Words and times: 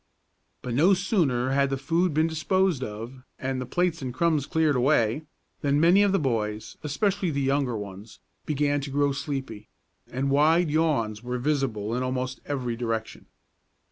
But 0.63 0.73
no 0.73 0.95
sooner 0.95 1.51
had 1.51 1.69
the 1.69 1.77
food 1.77 2.11
been 2.11 2.25
disposed 2.25 2.83
of 2.83 3.21
and 3.37 3.61
the 3.61 3.67
plates 3.67 4.01
and 4.01 4.11
crumbs 4.11 4.47
cleared 4.47 4.75
away, 4.75 5.27
than 5.61 5.79
many 5.79 6.01
of 6.01 6.11
the 6.11 6.17
boys, 6.17 6.75
especially 6.81 7.29
the 7.29 7.39
younger 7.43 7.77
ones, 7.77 8.17
began 8.47 8.81
to 8.81 8.89
grow 8.89 9.11
sleepy, 9.11 9.69
and 10.09 10.31
wide 10.31 10.71
yawns 10.71 11.21
were 11.23 11.37
visible 11.37 11.95
in 11.95 12.01
almost 12.01 12.41
every 12.47 12.75
direction. 12.75 13.27